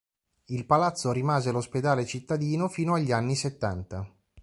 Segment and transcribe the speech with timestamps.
[0.45, 4.11] Il palazzo rimase l'ospedale cittadino fino agli anni settanta.